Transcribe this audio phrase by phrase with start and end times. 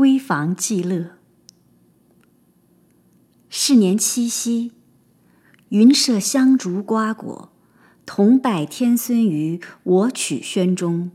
[0.00, 1.10] 闺房寄乐。
[3.50, 4.72] 是年七夕，
[5.68, 7.52] 云麝香烛瓜果，
[8.06, 11.10] 同拜天孙于我曲轩中。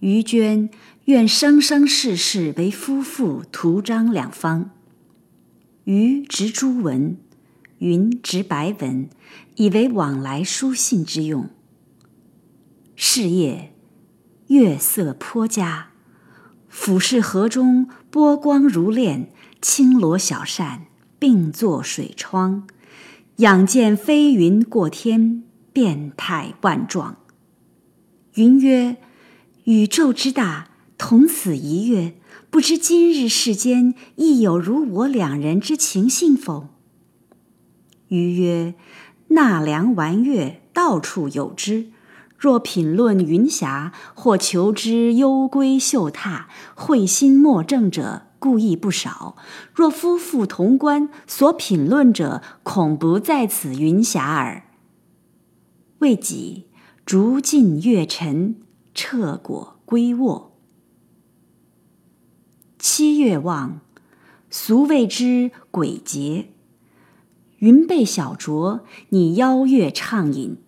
[0.00, 0.68] 于娟
[1.04, 4.72] 愿生生世世为夫妇，图章两方。
[5.84, 7.16] 于执朱文，
[7.78, 9.08] 云执白文，
[9.54, 11.48] 以为往来书信之用。
[12.96, 13.72] 是夜，
[14.48, 15.92] 月色颇佳，
[16.68, 20.86] 俯视河中波光如练，轻罗小扇
[21.18, 22.66] 并作水窗，
[23.36, 25.42] 仰见飞云过天，
[25.72, 27.16] 变态万状。
[28.34, 28.96] 云曰
[29.64, 32.14] ：“宇宙之大，同此一月。”
[32.50, 36.68] 不知今日世间亦有如我两人之情信否？
[38.08, 38.74] 余曰：
[39.28, 41.90] 纳凉玩月，到处有之。
[42.38, 46.44] 若品论云霞，或求之幽闺秀榻，
[46.76, 49.34] 会心莫正者，故意不少。
[49.74, 54.62] 若夫妇同观，所品论者，恐不在此云霞耳。
[55.98, 56.68] 未几，
[57.04, 58.54] 烛尽月沉，
[58.94, 60.52] 彻果归卧。
[62.78, 63.80] 七月望，
[64.48, 66.50] 俗谓之鬼节。
[67.58, 70.58] 云被小酌，拟邀月畅饮。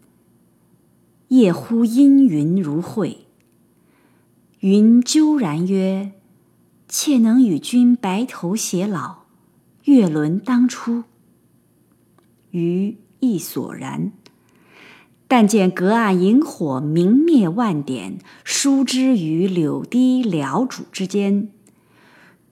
[1.31, 3.19] 夜忽阴云如晦。
[4.59, 6.11] 云纠然曰
[6.89, 9.19] ：“妾能与君白头偕老，
[9.85, 11.05] 月轮当初。”
[12.51, 14.11] 余亦索然。
[15.29, 21.53] 但见隔岸萤火明灭万点，疏之于柳堤缭渚之间。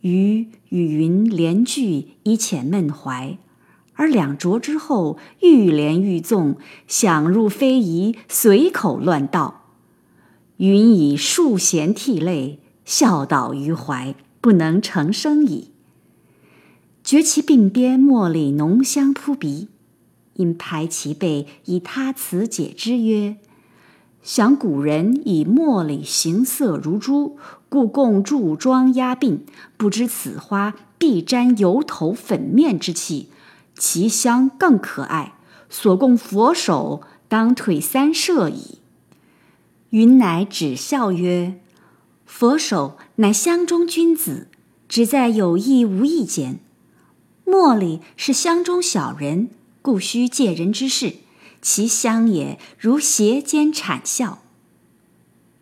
[0.02, 3.36] 余与云连句以遣闷怀，
[3.98, 9.64] 而两酌之后，愈连愈纵，想入非宜，随口乱道。
[10.58, 15.72] 云以数弦涕泪，笑倒于怀，不能成声矣。
[17.02, 19.66] 觉其鬓边茉莉浓香扑鼻，
[20.34, 23.36] 因拍其背，以他词解之曰。
[24.22, 27.36] 想古人以茉莉形色如珠，
[27.68, 29.40] 故共注妆压鬓。
[29.76, 33.30] 不知此花必沾油头粉面之气，
[33.78, 35.32] 其香更可爱。
[35.70, 38.78] 所供佛手，当腿三舍矣。
[39.90, 41.60] 云乃止笑曰
[42.26, 44.48] ：“佛手乃香中君子，
[44.88, 46.60] 只在有意无意间。
[47.46, 49.48] 茉莉是香中小人，
[49.80, 51.16] 故须借人之事。”
[51.60, 54.42] 其香也如斜肩谄笑。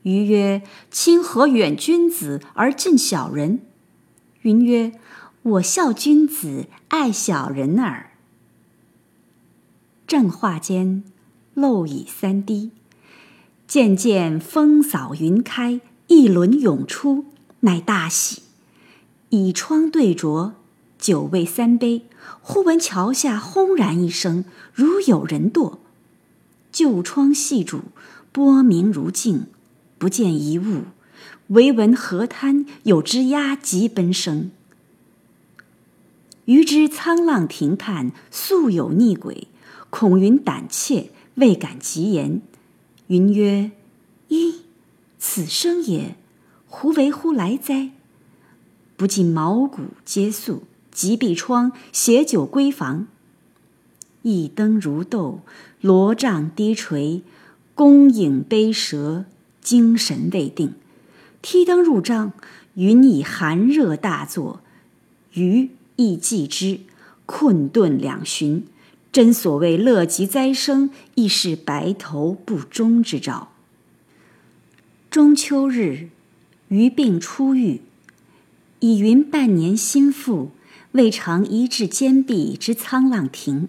[0.02, 3.62] 余曰：“亲何远君子而近小人？”
[4.42, 4.92] 云曰
[5.46, 8.10] ：“我笑君子，爱小人耳。”
[10.04, 11.04] 正话间，
[11.54, 12.72] 漏已三滴。
[13.68, 17.26] 渐渐风扫云开，一轮涌出，
[17.60, 18.42] 乃大喜。
[19.28, 20.54] 倚窗对酌，
[20.98, 22.06] 酒未三杯，
[22.40, 25.78] 忽闻桥下轰然一声，如有人堕。
[26.72, 27.82] 旧窗细主，
[28.32, 29.46] 波明如镜，
[29.96, 30.82] 不见一物，
[31.48, 34.50] 唯闻河滩有只鸭急奔声。
[36.46, 39.48] 余知沧浪亭畔素有逆鬼，
[39.90, 42.40] 恐云胆怯，未敢急言。
[43.08, 43.72] 云曰
[44.30, 44.54] ：“噫，
[45.18, 46.16] 此生也，
[46.66, 47.90] 胡为乎来哉？”
[48.96, 53.08] 不禁毛骨皆肃，急闭窗，携酒归房。
[54.22, 55.40] 一灯如豆，
[55.80, 57.22] 罗帐低垂，
[57.74, 59.24] 弓影悲舌，
[59.60, 60.74] 精神未定。
[61.42, 62.32] 踢灯入帐，
[62.74, 64.60] 云已寒热大作，
[65.34, 66.80] 余亦继之，
[67.26, 68.64] 困顿两旬。
[69.12, 73.48] 真所谓乐极灾生，亦是白头不终之兆。
[75.10, 76.10] 中秋日，
[76.68, 77.80] 余病初愈，
[78.80, 80.50] 以云半年心腹，
[80.92, 83.68] 未尝一至坚壁之沧浪亭。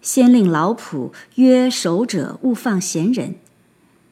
[0.00, 3.34] 先令老仆曰：“守者勿放闲人。”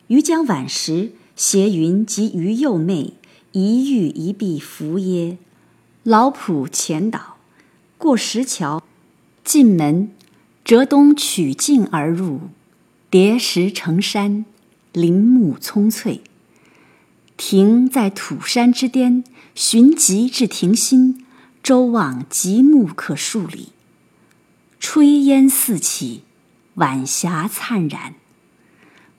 [0.08, 3.14] 余将晚时，携云及余幼妹
[3.52, 5.38] 一玉一璧扶耶。
[6.04, 7.38] 老浦前导，
[7.96, 8.82] 过石桥，
[9.42, 10.10] 进门，
[10.62, 12.50] 折东曲径而入，
[13.08, 14.44] 叠石成山，
[14.92, 16.20] 林木葱翠。
[17.38, 19.24] 亭在土山之巅，
[19.54, 21.24] 寻极至亭心，
[21.62, 23.70] 周望极目可数里。
[24.78, 26.24] 炊烟四起，
[26.74, 28.14] 晚霞灿然。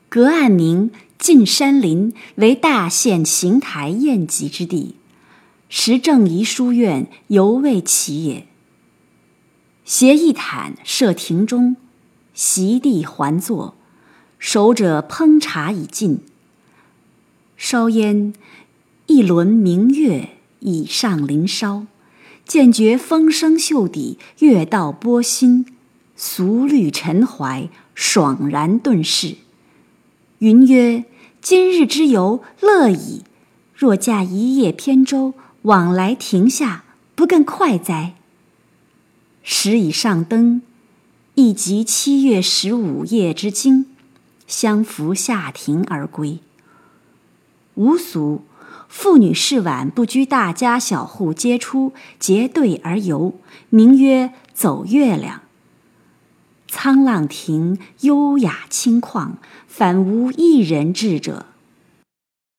[0.08, 4.94] 隔岸明，近山林，为大县行台宴集之地。
[5.68, 8.46] 时正宜书院犹未起也。
[9.84, 11.76] 携一毯设庭中，
[12.34, 13.74] 席地环坐，
[14.38, 16.20] 守者烹茶已尽。
[17.56, 18.32] 烧烟，
[19.06, 20.30] 一轮明月
[20.60, 21.86] 已上林梢，
[22.44, 25.66] 渐觉风生袖底，月到波心，
[26.14, 29.36] 俗虑陈怀，爽然顿逝。
[30.38, 31.04] 云曰
[31.40, 33.22] ：“今日之游乐矣，
[33.74, 35.32] 若驾一叶扁舟，
[35.66, 36.84] 往来亭下，
[37.16, 38.14] 不更快哉？”
[39.42, 40.62] 时已上灯，
[41.34, 43.86] 亦及七月十五夜之经，
[44.46, 46.38] 相扶下亭而归。
[47.74, 48.42] 吾俗。
[48.88, 53.34] 妇女事晚不拘大家小户，皆出结队而游，
[53.68, 55.42] 名曰走月亮。
[56.70, 59.32] 沧浪亭优雅清旷，
[59.66, 61.46] 反无一人至者。